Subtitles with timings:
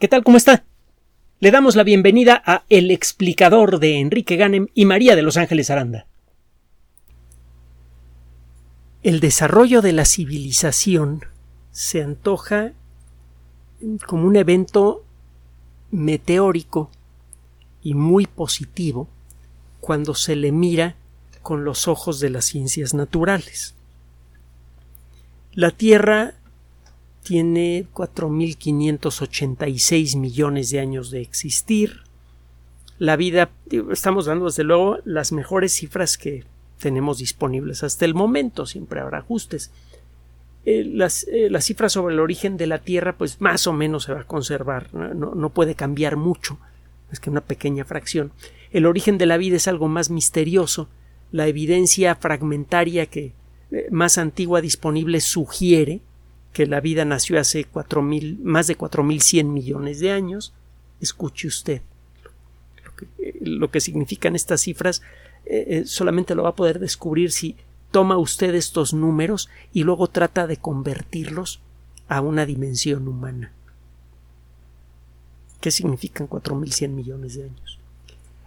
[0.00, 0.24] ¿Qué tal?
[0.24, 0.64] ¿Cómo está?
[1.38, 5.70] Le damos la bienvenida a El explicador de Enrique Ganem y María de Los Ángeles
[5.70, 6.08] Aranda.
[9.04, 11.20] El desarrollo de la civilización
[11.70, 12.72] se antoja
[14.04, 15.04] como un evento
[15.92, 16.90] meteórico
[17.80, 19.08] y muy positivo
[19.80, 20.96] cuando se le mira
[21.42, 23.76] con los ojos de las ciencias naturales.
[25.52, 26.34] La Tierra
[27.24, 32.02] tiene 4.586 millones de años de existir.
[32.98, 33.50] La vida,
[33.90, 36.44] estamos dando desde luego las mejores cifras que
[36.78, 39.72] tenemos disponibles hasta el momento, siempre habrá ajustes.
[40.66, 44.04] Eh, las, eh, las, cifras sobre el origen de la Tierra, pues más o menos
[44.04, 46.58] se va a conservar, no, no puede cambiar mucho,
[47.10, 48.32] es que una pequeña fracción.
[48.70, 50.88] El origen de la vida es algo más misterioso.
[51.32, 53.32] La evidencia fragmentaria que
[53.70, 56.00] eh, más antigua disponible sugiere
[56.54, 60.54] que la vida nació hace cuatro mil, más de 4.100 millones de años.
[61.00, 61.82] Escuche usted
[62.84, 65.02] lo que, lo que significan estas cifras.
[65.44, 67.56] Eh, eh, solamente lo va a poder descubrir si
[67.90, 71.60] toma usted estos números y luego trata de convertirlos
[72.08, 73.52] a una dimensión humana.
[75.60, 77.80] ¿Qué significan 4.100 millones de años?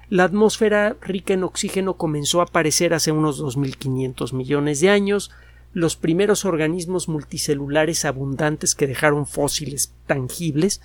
[0.10, 5.32] La atmósfera rica en oxígeno comenzó a aparecer hace unos 2.500 millones de años,
[5.74, 10.82] los primeros organismos multicelulares abundantes que dejaron fósiles tangibles,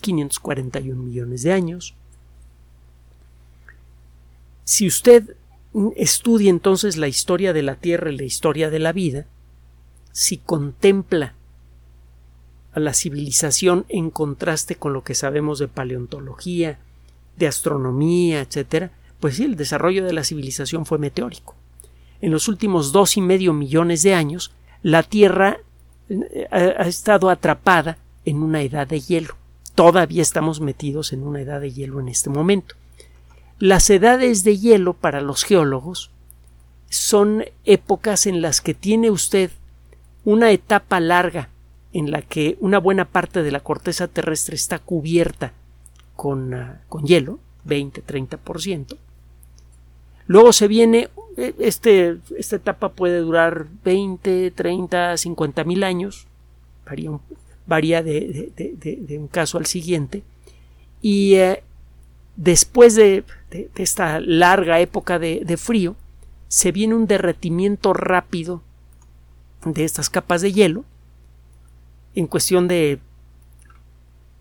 [0.00, 1.94] 541 millones de años.
[4.64, 5.36] Si usted
[5.96, 9.26] estudia entonces la historia de la Tierra y la historia de la vida,
[10.12, 11.34] si contempla
[12.72, 16.78] a la civilización en contraste con lo que sabemos de paleontología,
[17.36, 21.54] de astronomía, etc., pues sí, el desarrollo de la civilización fue meteórico
[22.22, 25.58] en los últimos dos y medio millones de años, la Tierra
[26.08, 29.34] eh, ha estado atrapada en una edad de hielo.
[29.74, 32.76] Todavía estamos metidos en una edad de hielo en este momento.
[33.58, 36.10] Las edades de hielo para los geólogos
[36.88, 39.50] son épocas en las que tiene usted
[40.24, 41.48] una etapa larga
[41.92, 45.52] en la que una buena parte de la corteza terrestre está cubierta
[46.14, 48.96] con, ah, con hielo, 20-30%.
[50.26, 56.26] Luego se viene este, esta etapa puede durar 20, 30, 50 mil años,
[56.84, 57.10] varía,
[57.66, 60.22] varía de, un caso al siguiente,
[61.00, 61.62] y eh,
[62.36, 63.24] después de,
[63.76, 65.96] esta larga época de frío,
[66.48, 68.62] se viene un derretimiento rápido
[69.64, 70.84] de estas capas de hielo,
[72.14, 73.00] en cuestión de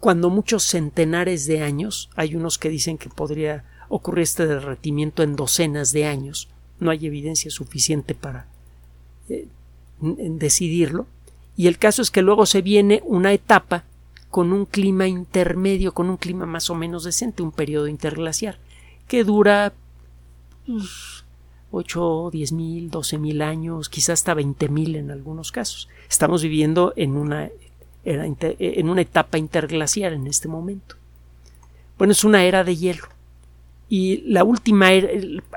[0.02, 5.35] cuando muchos centenares de años, hay unos que dicen que podría ocurrir este derretimiento en
[5.35, 6.50] docenas de años,
[6.81, 8.47] no hay evidencia suficiente para
[9.30, 9.47] eh,
[10.02, 11.08] decidirlo.
[11.56, 13.86] Y el caso es que luego se viene una etapa
[14.30, 18.58] con un clima intermedio, con un clima más o menos decente, un periodo interglaciar,
[19.08, 19.74] que dura
[21.70, 25.88] 8, 10 mil, 12 mil años, quizás hasta 20 mil en algunos casos.
[26.09, 27.50] Estamos viviendo en una,
[28.03, 30.96] en una etapa interglaciar en este momento.
[31.97, 33.21] Bueno, es una era de hielo
[33.94, 35.09] y la última era,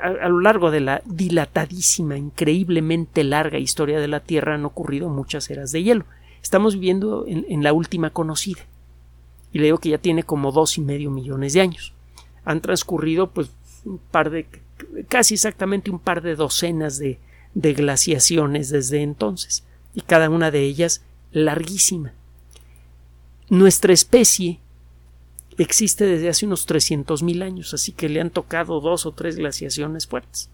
[0.02, 5.48] a, lo largo de la dilatadísima, increíblemente larga historia de la Tierra han ocurrido muchas
[5.50, 6.04] eras de hielo.
[6.42, 8.62] Estamos viviendo en, la última conocida.
[9.52, 11.94] Y le digo que ya tiene como dos y medio millones de años.
[12.44, 13.52] Han transcurrido pues
[13.84, 14.48] un par de
[15.06, 17.20] casi exactamente un par de docenas de,
[17.54, 19.62] de glaciaciones desde entonces,
[19.94, 22.14] y cada una de ellas larguísima.
[23.48, 24.58] Nuestra especie
[25.59, 30.06] existe desde hace unos 300.000 años, así que le han tocado dos o tres glaciaciones
[30.06, 30.50] fuertes.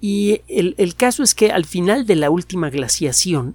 [0.00, 3.54] Y el, el, caso es que al final de la última glaciación,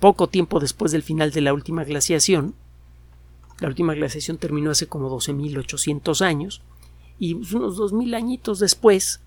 [0.00, 2.54] poco tiempo después del final de la última glaciación,
[3.60, 6.62] la última glaciación terminó hace como 12.800 años,
[7.18, 9.20] y unos 2.000 añitos después,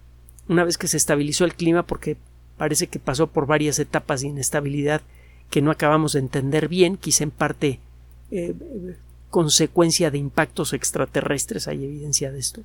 [0.47, 2.17] una vez que se estabilizó el clima, porque
[2.57, 5.01] parece que pasó por varias etapas de inestabilidad
[5.49, 7.79] que no acabamos de entender bien, quizá en parte
[8.31, 8.55] eh,
[9.31, 12.61] consecuencia de impactos extraterrestres, hay evidencia de esto.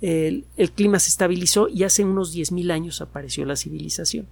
[0.00, 4.26] El, clima se estabilizó y hace unos 10.000 años apareció la civilización.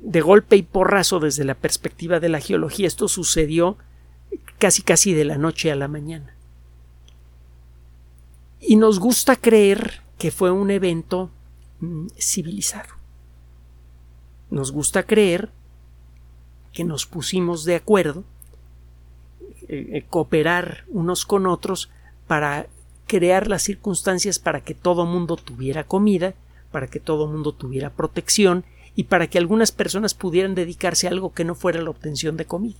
[0.00, 3.76] De golpe y porrazo desde la perspectiva de la geología, esto sucedió
[4.58, 6.36] casi casi de la noche a la mañana.
[8.60, 11.30] Y nos gusta creer que fue un evento
[11.80, 12.94] mm, civilizado.
[14.50, 15.50] Nos gusta creer
[16.72, 18.24] que nos pusimos de acuerdo
[19.72, 21.88] eh, eh, cooperar unos con otros
[22.26, 22.66] para
[23.06, 26.34] crear las circunstancias para que todo mundo tuviera comida,
[26.70, 28.64] para que todo mundo tuviera protección
[28.96, 32.44] y para que algunas personas pudieran dedicarse a algo que no fuera la obtención de
[32.44, 32.76] comida.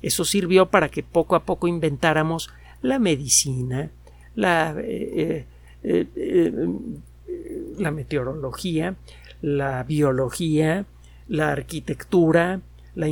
[0.00, 2.50] Eso sirvió para que poco a poco inventáramos
[2.82, 3.90] la medicina,
[4.36, 5.44] la, eh,
[7.78, 8.94] la meteorología,
[9.42, 10.86] la biología,
[11.26, 12.60] la arquitectura,
[12.94, 13.08] la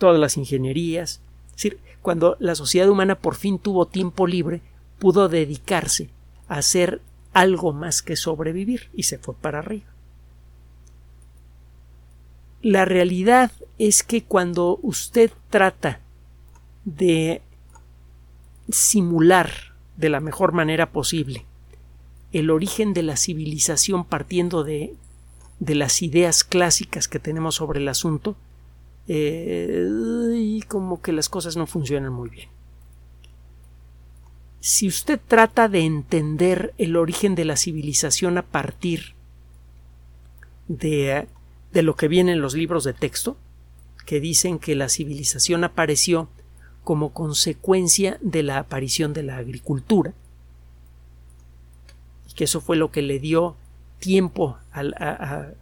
[0.00, 1.20] todas las ingenierías.
[1.50, 4.62] Es decir, cuando la sociedad humana por fin tuvo tiempo libre,
[4.98, 6.10] pudo dedicarse
[6.48, 7.00] a hacer
[7.32, 9.86] algo más que sobrevivir y se fue para arriba.
[12.62, 16.00] La realidad es que cuando usted trata
[16.84, 17.40] de
[18.68, 19.50] simular
[19.96, 21.46] de la mejor manera posible
[22.32, 24.94] el origen de la civilización partiendo de,
[25.58, 28.36] de las ideas clásicas que tenemos sobre el asunto,
[29.08, 29.88] eh,
[30.36, 32.48] y como que las cosas no funcionan muy bien.
[34.60, 39.14] Si usted trata de entender el origen de la civilización a partir
[40.68, 41.26] de,
[41.72, 43.36] de lo que viene en los libros de texto,
[44.04, 46.28] que dicen que la civilización apareció
[46.84, 50.12] como consecuencia de la aparición de la agricultura,
[52.28, 53.56] y que eso fue lo que le dio
[53.98, 55.52] tiempo a,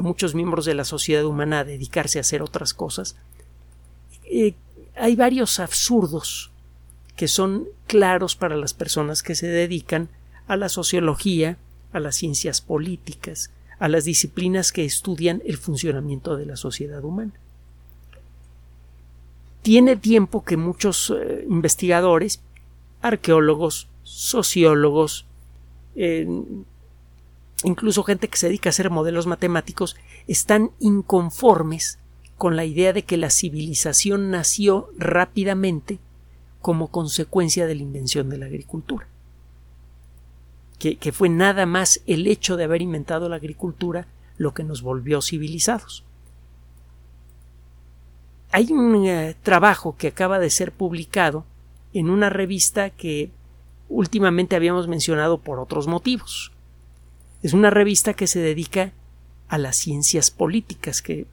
[0.00, 3.16] muchos miembros de la sociedad humana a dedicarse a hacer otras cosas,
[4.24, 4.54] eh,
[4.96, 6.50] hay varios absurdos
[7.16, 10.08] que son claros para las personas que se dedican
[10.46, 11.58] a la sociología,
[11.92, 17.32] a las ciencias políticas, a las disciplinas que estudian el funcionamiento de la sociedad humana.
[19.62, 22.40] Tiene tiempo que muchos eh, investigadores,
[23.02, 25.26] arqueólogos, sociólogos,
[27.64, 29.96] incluso gente que se dedica a hacer modelos matemáticos,
[30.26, 31.98] están inconformes
[32.36, 35.98] con la idea de que la civilización nació rápidamente
[36.60, 39.06] como consecuencia de la invención de la agricultura.
[40.78, 44.06] Que, fue nada más el hecho de haber inventado la agricultura
[44.38, 46.04] lo que nos volvió civilizados.
[48.50, 51.44] Hay un eh, trabajo que acaba de ser publicado
[51.92, 53.30] en una revista que
[53.90, 56.52] últimamente habíamos mencionado por otros motivos.
[57.42, 58.92] Es una revista que se dedica
[59.48, 61.26] a las ciencias políticas, que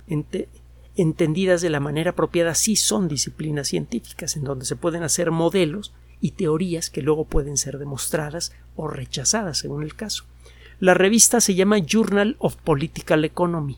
[0.96, 5.94] entendidas de la manera apropiada sí son disciplinas científicas, en donde se pueden hacer modelos
[6.22, 10.26] y teorías que luego pueden ser demostradas o rechazadas según el caso.
[10.80, 13.78] La revista se llama Journal of Political Economy,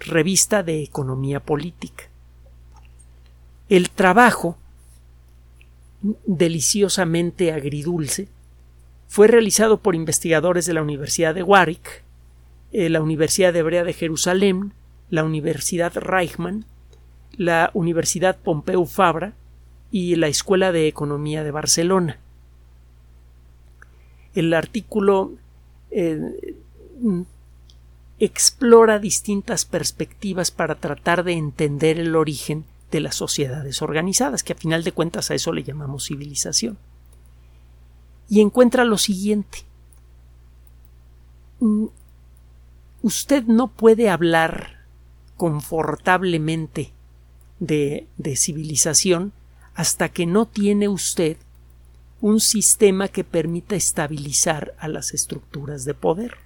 [0.00, 2.04] revista de economía política.
[3.68, 4.56] El trabajo
[6.26, 8.28] deliciosamente agridulce,
[9.12, 12.02] fue realizado por investigadores de la Universidad de Warwick,
[12.72, 14.72] eh, la Universidad Hebrea de Jerusalén,
[15.10, 16.64] la Universidad Reichmann,
[17.36, 19.34] la Universidad Pompeu Fabra
[19.90, 22.20] y la Escuela de Economía de Barcelona.
[24.34, 25.32] El artículo
[25.90, 26.56] eh,
[28.18, 34.56] explora distintas perspectivas para tratar de entender el origen de las sociedades organizadas, que a
[34.56, 36.78] final de cuentas a eso le llamamos civilización.
[38.28, 39.58] Y encuentra lo siguiente.
[41.60, 41.86] Mm,
[43.02, 44.84] usted no puede hablar
[45.36, 46.92] confortablemente
[47.60, 49.32] de, de civilización
[49.74, 51.36] hasta que no tiene usted
[52.20, 56.36] un sistema que permita estabilizar a las estructuras de poder.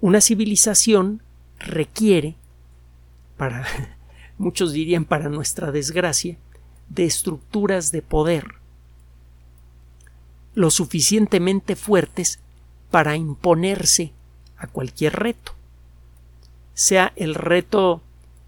[0.00, 1.22] Una civilización
[1.58, 2.36] requiere
[3.36, 3.66] para
[4.38, 6.36] muchos dirían para nuestra desgracia,
[6.88, 8.44] de estructuras de poder
[10.54, 12.38] lo suficientemente fuertes
[12.90, 14.12] para imponerse
[14.56, 15.52] a cualquier reto,
[16.74, 18.02] sea el reto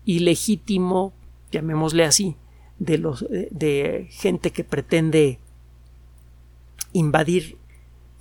[0.05, 1.13] ilegítimo,
[1.51, 2.37] llamémosle así,
[2.79, 5.41] de, los, de gente que pretende
[6.93, 7.59] invadir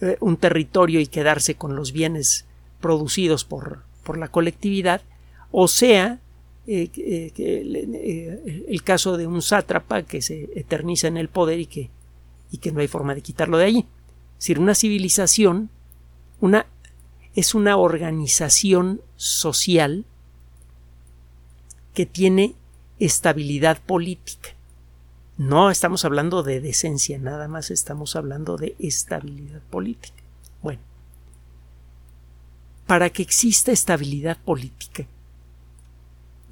[0.02, 2.46] eh, un territorio y quedarse con los bienes
[2.82, 5.02] producidos por, por la colectividad,
[5.52, 6.20] o sea
[6.68, 11.68] eh, eh, eh, el caso de un sátrapa que se eterniza en el poder y
[11.68, 11.90] que,
[12.52, 13.86] y que no hay forma de quitarlo de allí.
[14.34, 15.70] Es decir, una civilización
[16.42, 16.66] una,
[17.36, 20.06] es una organización social
[21.94, 22.56] que tiene
[23.00, 24.50] estabilidad política.
[25.38, 30.24] No estamos hablando de decencia, nada más estamos hablando de estabilidad política.
[30.62, 30.82] Bueno,
[32.88, 35.08] para que exista estabilidad política,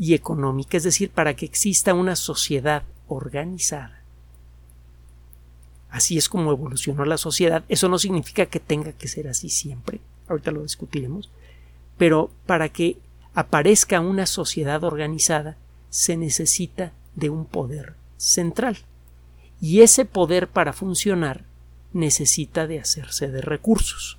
[0.04, 4.02] y económica, es decir, para que exista una sociedad organizada.
[5.90, 7.64] Así es como evolucionó la sociedad.
[7.70, 10.02] Eso no significa que tenga que ser así siempre.
[10.28, 11.32] Ahorita lo discutiremos.
[11.98, 12.98] Pero para que
[13.34, 15.56] aparezca una sociedad organizada
[15.90, 18.80] se necesita de un poder central.
[19.62, 21.46] Y ese poder para funcionar
[21.94, 24.18] necesita de hacerse de recursos.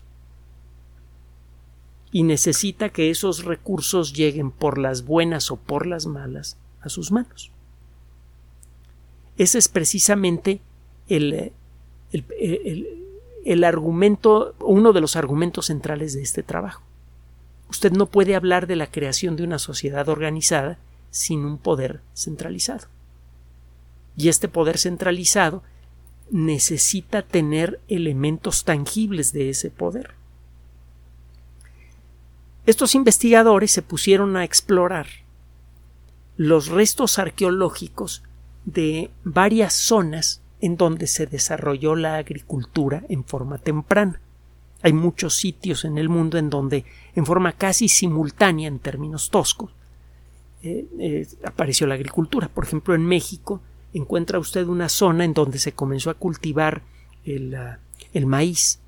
[2.14, 7.10] Y necesita que esos recursos lleguen por las buenas o por las malas a sus
[7.10, 7.50] manos.
[9.36, 10.60] Ese es precisamente
[11.08, 11.50] el,
[12.12, 16.84] el, argumento, uno de los argumentos centrales de este trabajo.
[17.68, 20.78] Usted no puede hablar de la creación de una sociedad organizada
[21.10, 22.86] sin un poder centralizado.
[24.16, 25.64] Y este poder centralizado
[26.30, 30.14] necesita tener elementos tangibles de ese poder.
[32.66, 35.06] Estos investigadores se pusieron a explorar
[36.36, 38.22] los restos arqueológicos
[38.64, 44.20] de varias zonas en donde se desarrolló la agricultura en forma temprana.
[44.82, 49.70] Hay muchos sitios en el mundo en donde, en forma casi simultánea en términos toscos,
[50.62, 52.48] eh, eh, apareció la agricultura.
[52.48, 53.60] Por ejemplo, en México
[53.92, 56.82] encuentra usted una zona en donde se comenzó a cultivar
[57.24, 57.78] el, ah,
[58.14, 58.80] el maíz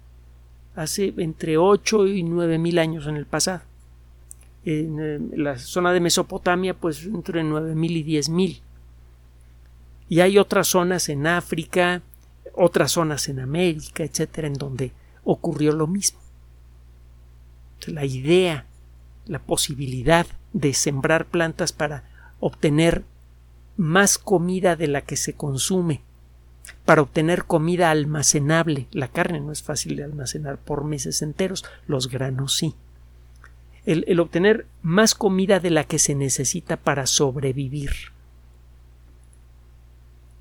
[0.77, 3.63] hace entre 8 y 9 mil años en el pasado.
[4.65, 8.61] En, eh, la zona de Mesopotamia, pues entre 9 mil y 10 mil.
[10.09, 12.03] Y hay otras zonas en África,
[12.55, 14.93] otras zonas en América, etcétera, en donde
[15.25, 16.21] ocurrió lo mismo.
[17.87, 18.67] La idea,
[19.27, 22.05] la posibilidad de sembrar plantas para
[22.39, 23.05] obtener
[23.77, 26.03] más comida de la que se consume,
[26.85, 28.87] para obtener comida almacenable.
[28.93, 32.75] La carne no es fácil de almacenar por meses enteros, los granos sí.
[33.85, 37.93] El, obtener más comida de la que se necesita para sobrevivir.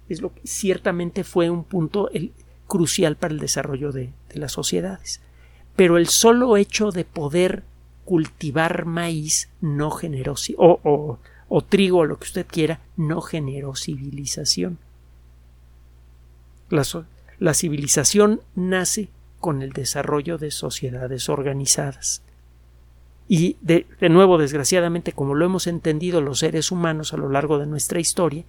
[0.10, 2.10] Es lo que ciertamente fue un punto
[2.68, 5.22] crucial para el desarrollo de, las sociedades.
[5.76, 7.64] Pero el solo hecho de poder
[8.04, 13.76] cultivar maíz no generó o, o, o trigo o lo que usted quiera no generó
[13.76, 14.80] civilización.
[16.70, 22.22] La, civilización nace con el desarrollo de sociedades organizadas.
[23.28, 27.66] Y de, nuevo, desgraciadamente, como lo hemos entendido los seres humanos a lo largo de
[27.66, 28.44] nuestra historia,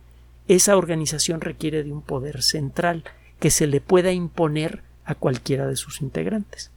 [0.48, 3.04] esa organización requiere de un poder central
[3.40, 6.70] que se le pueda imponer a cualquiera de sus integrantes.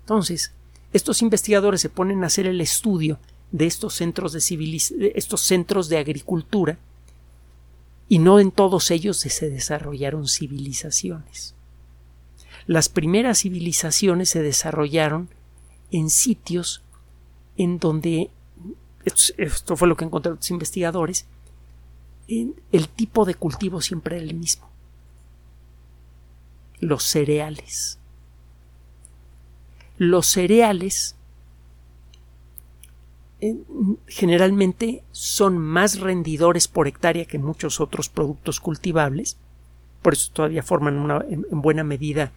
[0.00, 0.52] Entonces,
[0.92, 3.18] estos investigadores se ponen a hacer el estudio
[3.52, 6.78] de estos centros de, estos centros de agricultura
[8.10, 11.54] y no en todos ellos se desarrollaron civilizaciones.
[12.66, 15.30] Las primeras civilizaciones se desarrollaron
[15.92, 16.82] en sitios
[17.56, 18.30] en donde
[19.04, 21.26] esto fue lo que encontraron los investigadores
[22.26, 24.68] el tipo de cultivo siempre era el mismo
[26.78, 27.98] los cereales
[29.98, 31.16] los cereales
[34.06, 39.36] generalmente son más rendidores por hectárea que muchos otros productos cultivables,
[40.02, 42.32] por eso todavía forman en, buena medida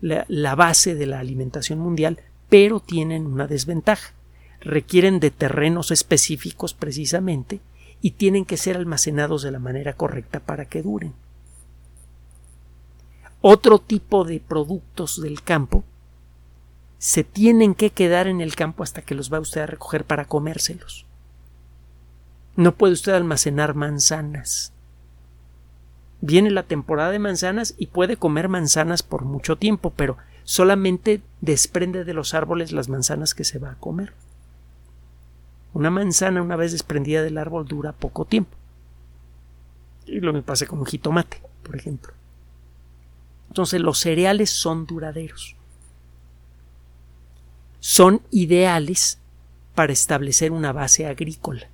[0.00, 4.14] la, base de la alimentación mundial, pero tienen una desventaja.
[4.60, 7.60] Requieren de terrenos específicos precisamente
[8.00, 11.14] y tienen que ser almacenados de la manera correcta para que duren.
[13.40, 15.84] Otro tipo de productos del campo
[17.02, 20.26] se tienen que quedar en el campo hasta que los va usted a recoger para
[20.26, 21.04] comérselos.
[22.54, 24.72] No puede usted almacenar manzanas.
[26.20, 32.04] Viene la temporada de manzanas y puede comer manzanas por mucho tiempo, pero solamente desprende
[32.04, 34.12] de los árboles las manzanas que se va a comer.
[35.72, 38.56] Una manzana una vez desprendida del árbol dura poco tiempo.
[40.06, 42.12] Y lo me pasa con un jitomate, por ejemplo.
[43.48, 45.56] Entonces los cereales son duraderos
[47.82, 49.18] son ideales
[49.74, 51.66] para establecer una base agrícola.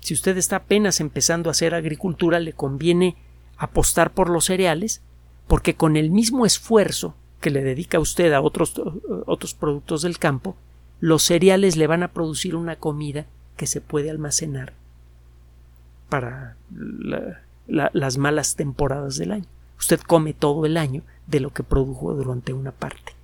[0.00, 3.16] Si usted está apenas empezando a hacer agricultura, le conviene
[3.56, 5.00] apostar por los cereales,
[5.48, 8.74] porque con el mismo esfuerzo que le dedica usted a otros,
[9.24, 10.56] otros productos del campo,
[11.00, 13.24] los cereales le van a producir una comida
[13.56, 14.74] que se puede almacenar
[16.10, 16.58] para
[17.66, 19.46] las malas temporadas del año.
[19.78, 23.15] Usted come todo el año de lo que produjo durante una parte.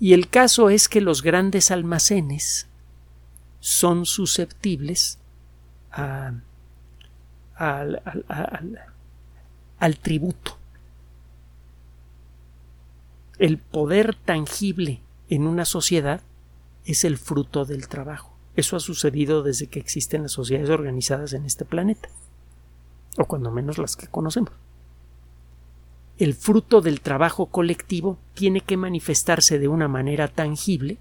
[0.00, 2.66] Y el caso es que los grandes almacenes
[3.60, 5.18] son susceptibles
[5.90, 6.42] al
[10.00, 10.56] tributo.
[13.38, 16.22] El poder tangible en una sociedad
[16.86, 18.34] es el fruto del trabajo.
[18.56, 22.08] Eso ha sucedido desde que existen las sociedades organizadas en este planeta,
[23.18, 24.52] o cuando menos las que conocemos
[26.20, 30.98] el fruto del trabajo colectivo tiene que manifestarse de una manera tangible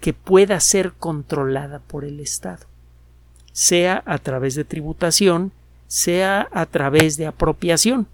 [0.00, 2.66] que pueda ser controlada por el Estado,
[3.52, 5.52] sea a través de tributación,
[5.88, 8.06] sea a través de apropiación.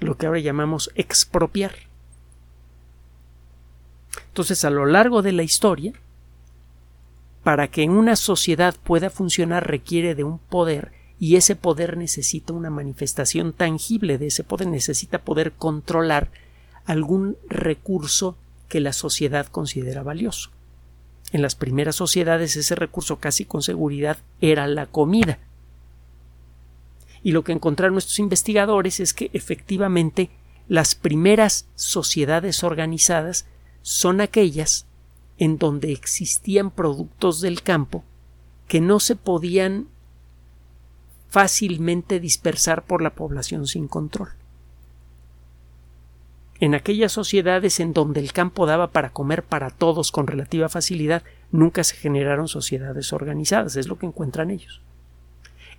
[0.00, 1.74] lo que ahora llamamos expropiar.
[4.28, 5.92] Entonces, a lo largo de la historia,
[7.44, 10.90] para que una sociedad pueda funcionar requiere de un poder
[11.22, 16.32] y ese poder necesita una manifestación tangible de ese poder, necesita poder controlar
[16.84, 18.36] algún recurso
[18.68, 20.50] que la sociedad considera valioso.
[21.30, 25.38] En las primeras sociedades ese recurso casi con seguridad era la comida.
[27.22, 30.28] Y lo que encontraron nuestros investigadores es que efectivamente
[30.66, 33.46] las primeras sociedades organizadas
[33.82, 34.86] son aquellas
[35.38, 38.02] en donde existían productos del campo
[38.66, 39.86] que no se podían
[41.32, 44.28] fácilmente dispersar por la población sin control.
[46.60, 51.22] En aquellas sociedades en donde el campo daba para comer para todos con relativa facilidad,
[51.50, 54.82] nunca se generaron sociedades organizadas, es lo que encuentran ellos.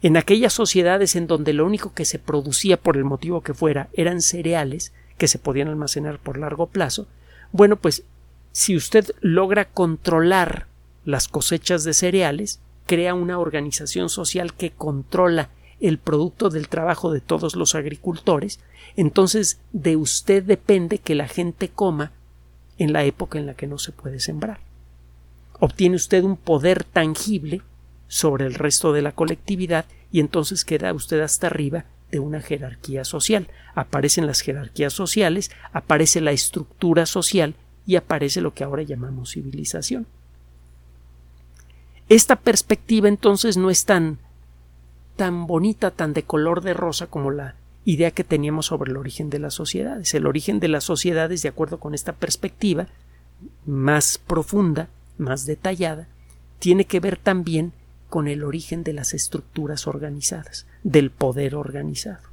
[0.02, 3.90] En aquellas sociedades en donde lo único que se producía por el motivo que fuera
[3.94, 7.06] eran cereales que se podían almacenar por largo plazo,
[7.52, 8.06] bueno, pues
[8.54, 10.66] si usted logra controlar
[11.06, 15.50] las cosechas de cereales, crea una organización social que controla
[15.80, 18.60] el producto del trabajo de todos los agricultores,
[18.96, 22.12] entonces de usted depende que la gente coma
[22.78, 24.60] en la época en la que no se puede sembrar.
[25.60, 27.62] Obtiene usted un poder tangible
[28.08, 33.04] sobre el resto de la colectividad y entonces queda usted hasta arriba de una jerarquía
[33.06, 33.48] social.
[33.74, 37.56] Aparecen las jerarquías sociales, aparece la estructura social
[37.88, 40.06] y aparece lo que ahora llamamos civilización.
[42.14, 44.20] Esta perspectiva entonces no es tan
[45.16, 47.56] tan bonita, tan de color de rosa como la
[47.86, 50.14] idea que teníamos sobre el origen de las sociedades.
[50.14, 52.86] El origen de las sociedades, de acuerdo con esta perspectiva
[53.66, 56.08] más profunda, más detallada,
[56.60, 57.74] tiene que ver también
[58.12, 62.30] con el origen de las estructuras organizadas, del poder organizado.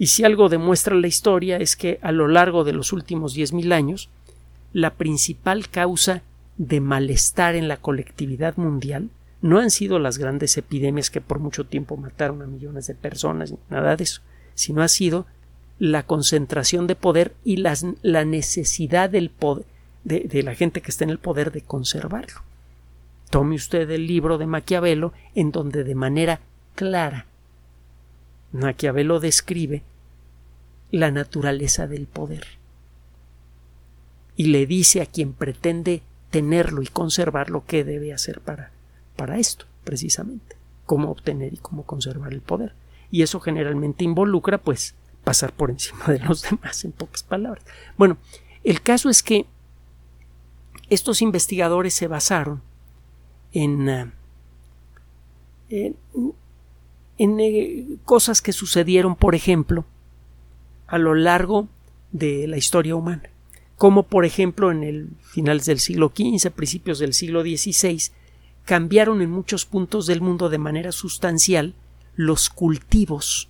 [0.00, 3.52] Y si algo demuestra la historia es que a lo largo de los últimos diez
[3.52, 4.08] mil años,
[4.72, 6.24] la principal causa
[6.56, 9.10] de malestar en la colectividad mundial
[9.40, 13.54] no han sido las grandes epidemias que por mucho tiempo mataron a millones de personas,
[13.70, 14.22] nada de eso,
[14.54, 15.26] sino ha sido
[15.78, 19.64] la concentración de poder y la necesidad del poder,
[20.04, 22.42] de la gente que está en el poder de conservarlo.
[23.30, 26.40] Tome usted el libro de Maquiavelo, en donde de manera
[26.74, 27.26] clara
[28.52, 29.82] Maquiavelo describe
[30.90, 32.44] la naturaleza del poder
[34.36, 38.72] y le dice a quien pretende tenerlo y conservarlo qué debe hacer para,
[39.16, 42.74] para esto, precisamente, cómo obtener y cómo conservar el poder.
[43.10, 47.64] Y eso generalmente involucra, pues, pasar por encima de los demás, en pocas palabras.
[47.98, 48.16] Bueno,
[48.64, 49.44] el caso es que
[50.88, 52.62] estos investigadores se basaron
[53.52, 54.12] en, ah,
[55.68, 55.96] en,
[57.18, 59.84] en eh, cosas que sucedieron, por ejemplo,
[60.86, 61.68] a lo largo
[62.10, 63.28] de la historia humana,
[63.82, 68.12] como por ejemplo en el finales del siglo XV, principios del siglo XVI,
[68.64, 71.74] cambiaron en muchos puntos del mundo de manera sustancial
[72.14, 73.48] los cultivos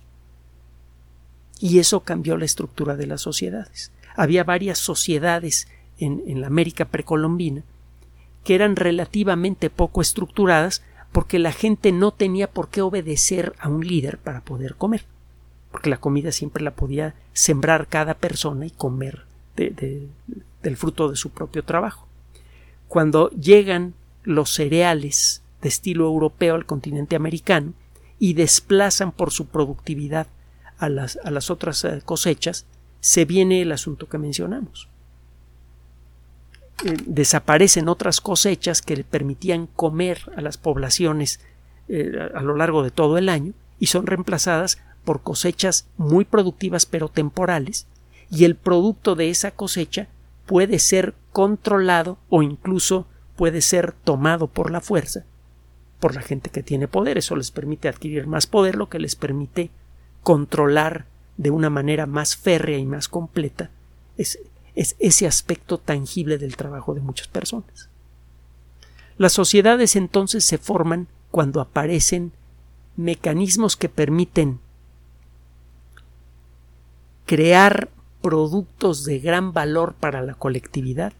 [1.59, 3.91] y eso cambió la estructura de las sociedades.
[4.15, 5.67] Había varias sociedades
[5.99, 7.61] en, en la América precolombina
[8.43, 13.85] que eran relativamente poco estructuradas porque la gente no tenía por qué obedecer a un
[13.85, 15.05] líder para poder comer
[15.71, 21.29] porque la comida siempre la podía sembrar cada persona y comer del fruto de su
[21.31, 22.07] propio trabajo.
[22.87, 27.73] Cuando llegan los cereales de estilo europeo al continente americano
[28.19, 30.27] y desplazan por su productividad
[30.77, 32.65] a las, a las otras eh, cosechas,
[32.99, 34.87] se viene el asunto que mencionamos.
[36.85, 41.39] Eh, desaparecen otras cosechas que le permitían comer a las poblaciones
[41.87, 46.85] eh, a lo largo de todo el año y son reemplazadas por cosechas muy productivas
[46.85, 47.87] pero temporales,
[48.29, 50.07] y el producto de esa cosecha
[50.45, 55.25] puede ser controlado o incluso puede ser tomado por la fuerza
[56.03, 57.17] por la gente que tiene poder.
[57.17, 59.71] Eso les permite adquirir más poder, lo que les permite
[60.21, 61.05] controlar
[61.37, 63.69] de una manera más férrea y más completa
[64.17, 64.37] es,
[64.75, 67.87] es ese aspecto tangible del trabajo de muchas personas.
[69.17, 72.33] Las sociedades entonces se forman cuando aparecen
[72.97, 74.59] mecanismos que permiten
[77.25, 77.87] crear
[78.23, 81.11] productos de gran valor para la colectividad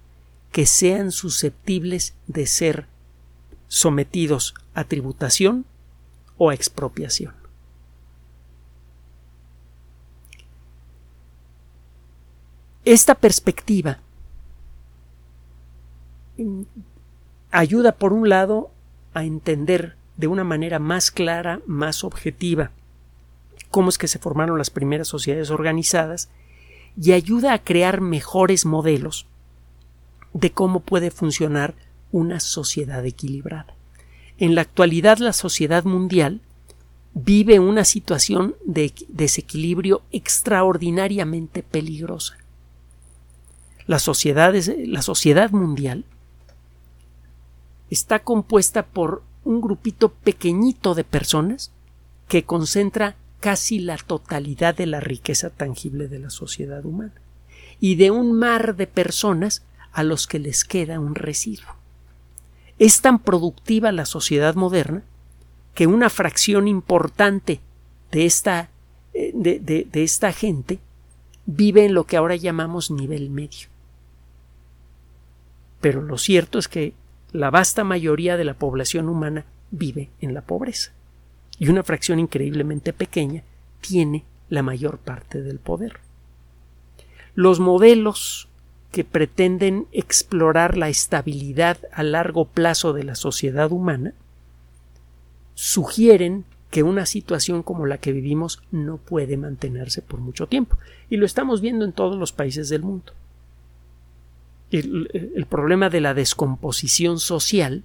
[0.53, 2.87] que sean susceptibles de ser
[3.67, 5.65] sometidos a tributación
[6.37, 7.35] o a expropiación.
[12.85, 13.99] Esta perspectiva
[17.51, 18.71] ayuda, por un lado,
[19.13, 22.71] a entender de una manera más clara, más objetiva,
[23.71, 26.29] cómo es que se formaron las primeras sociedades organizadas
[26.99, 29.25] y ayuda a crear mejores modelos
[30.33, 31.75] de cómo puede funcionar
[32.11, 33.75] una sociedad equilibrada.
[34.37, 36.41] En la actualidad la sociedad mundial
[37.13, 42.37] vive una situación de desequilibrio extraordinariamente peligrosa.
[43.85, 46.05] La, la sociedad mundial
[47.89, 51.71] está compuesta por un grupito pequeñito de personas
[52.27, 57.11] que concentra casi la totalidad de la riqueza tangible de la sociedad humana
[57.81, 61.75] y de un mar de personas a los que les queda un residuo.
[62.79, 65.03] Es tan productiva la sociedad moderna
[65.75, 67.59] que una fracción importante
[68.13, 68.69] de esta,
[69.13, 70.79] eh, de, esta gente
[71.45, 73.67] vive en lo que ahora llamamos nivel medio.
[75.81, 76.93] Pero lo cierto es que
[77.33, 80.93] la vasta mayoría de la población humana vive en la pobreza
[81.59, 83.43] y una fracción increíblemente pequeña
[83.81, 85.99] tiene la mayor parte del poder.
[87.35, 88.47] Los modelos
[88.91, 94.13] que pretenden explorar la estabilidad a largo plazo de la sociedad humana
[95.55, 100.77] sugieren que una situación como la que vivimos no puede mantenerse por mucho tiempo.
[101.09, 103.13] Y lo estamos viendo en todos los países del mundo.
[104.71, 107.83] El, el, problema de la descomposición social,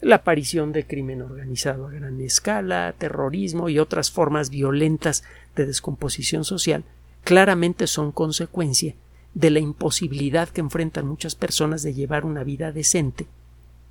[0.00, 5.24] la aparición de crimen organizado a gran escala, terrorismo y otras formas violentas
[5.56, 6.84] de descomposición social,
[7.24, 8.94] claramente son consecuencia
[9.34, 13.26] de la imposibilidad que enfrentan muchas personas de llevar una vida decente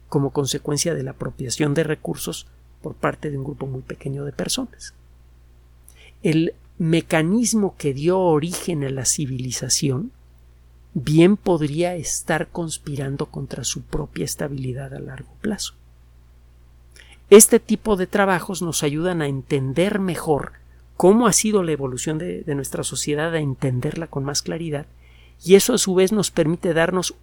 [0.09, 2.47] como consecuencia de la apropiación de recursos
[2.81, 4.93] por parte de un grupo muy pequeño de personas.
[6.23, 10.11] El mecanismo que dio origen a la civilización
[10.93, 15.76] bien podría estar conspirando contra su propia estabilidad a largo plazo.
[17.29, 20.53] Este tipo de trabajos nos ayudan a entender mejor
[20.95, 24.87] cómo ha sido la evolución de, nuestra sociedad, a entenderla con más claridad
[25.43, 27.15] y eso a su vez nos permite darnos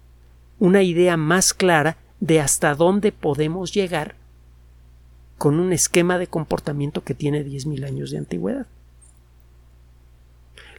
[0.59, 4.15] una idea más clara de hasta dónde podemos llegar
[5.37, 8.67] con un esquema de comportamiento que tiene 10.000 años de antigüedad.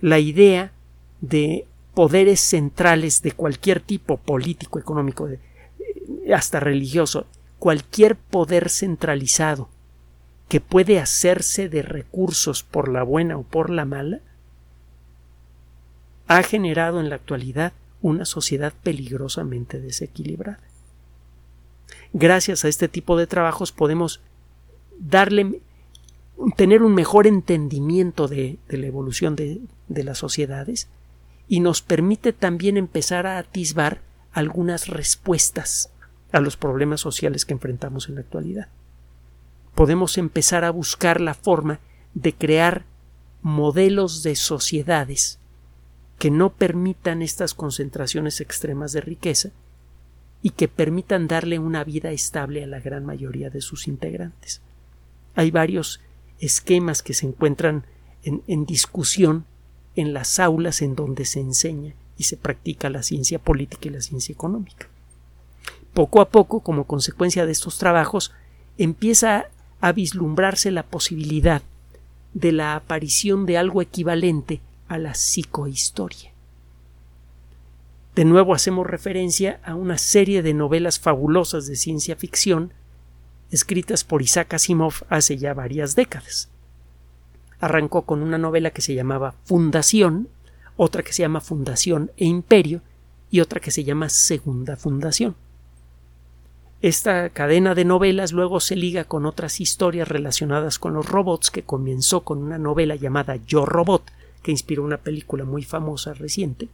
[0.00, 0.72] La idea
[1.20, 5.28] de poderes centrales de cualquier tipo político, económico,
[6.32, 7.26] hasta religioso,
[7.58, 9.68] cualquier poder centralizado
[10.48, 14.20] que puede hacerse de recursos por la buena o por la mala,
[16.28, 20.60] ha generado en la actualidad una sociedad peligrosamente desequilibrada.
[22.12, 24.20] Gracias a este tipo de trabajos podemos
[24.98, 25.60] darle
[26.56, 30.88] tener un mejor entendimiento de, la evolución de, de las sociedades
[31.48, 34.00] y nos permite también empezar a atisbar
[34.32, 35.90] algunas respuestas
[36.32, 38.68] a los problemas sociales que enfrentamos en la actualidad.
[39.74, 41.80] Podemos empezar a buscar la forma
[42.14, 42.84] de crear
[43.42, 45.38] modelos de sociedades
[46.18, 49.50] que no permitan estas concentraciones extremas de riqueza
[50.42, 54.62] y que permitan darle una vida estable a la gran mayoría de sus integrantes.
[55.34, 56.00] Hay varios
[56.40, 57.84] esquemas que se encuentran
[58.22, 59.44] en, discusión
[59.94, 64.00] en las aulas en donde se enseña y se practica la ciencia política y la
[64.00, 64.88] ciencia económica.
[65.96, 68.30] Poco a poco, como consecuencia de estos trabajos,
[68.76, 69.46] empieza
[69.80, 71.62] a vislumbrarse la posibilidad
[72.34, 76.32] de la aparición de algo equivalente a la psicohistoria.
[78.14, 82.74] De nuevo hacemos referencia a una serie de novelas fabulosas de ciencia ficción
[83.50, 86.50] escritas por Isaac Asimov hace ya varias décadas.
[87.58, 90.28] Arrancó con una novela que se llamaba Fundación,
[90.76, 92.82] otra que se llama Fundación e Imperio
[93.30, 95.36] y otra que se llama Segunda Fundación.
[96.86, 101.64] Esta cadena de novelas luego se liga con otras historias relacionadas con los robots que
[101.64, 104.04] comenzó con una novela llamada Yo Robot,
[104.44, 106.68] que inspiró una película muy famosa reciente.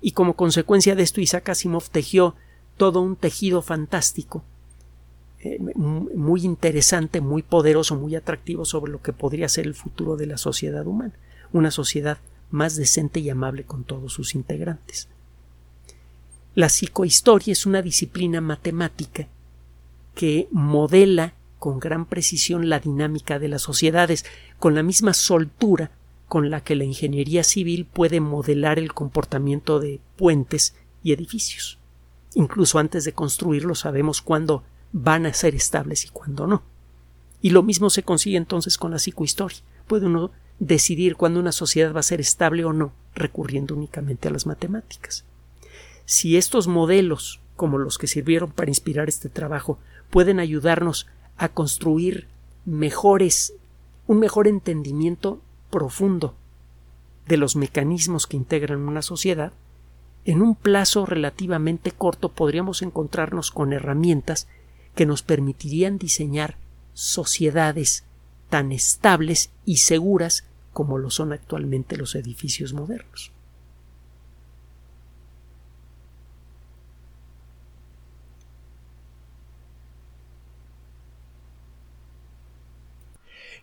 [0.00, 2.36] Y como consecuencia de esto, Isaac Asimov tejió
[2.76, 4.44] todo un tejido fantástico,
[5.40, 10.26] eh, muy interesante, muy poderoso, muy atractivo sobre lo que podría ser el futuro de
[10.26, 11.14] la sociedad humana,
[11.52, 12.18] una sociedad
[12.52, 15.08] más decente y amable con todos sus integrantes.
[16.56, 19.28] La psicohistoria es una disciplina matemática
[20.14, 24.24] que modela con gran precisión la dinámica de las sociedades,
[24.58, 25.90] con la misma soltura
[26.28, 31.78] con la que la ingeniería civil puede modelar el comportamiento de puentes y edificios.
[32.32, 36.62] Incluso antes de construirlos sabemos cuándo van a ser estables y cuándo no.
[37.42, 39.58] Y lo mismo se consigue entonces con la psicohistoria.
[39.86, 44.30] Puede uno decidir cuándo una sociedad va a ser estable o no, recurriendo únicamente a
[44.30, 45.26] las matemáticas.
[46.06, 52.28] Si estos modelos, como los que sirvieron para inspirar este trabajo, pueden ayudarnos a construir
[52.64, 53.52] mejores
[54.06, 55.40] un mejor entendimiento
[55.70, 56.34] profundo
[57.26, 59.52] de los mecanismos que integran una sociedad,
[60.24, 64.46] en un plazo relativamente corto podríamos encontrarnos con herramientas
[64.94, 66.56] que nos permitirían diseñar
[66.94, 68.04] sociedades
[68.48, 73.32] tan estables y seguras como lo son actualmente los edificios modernos.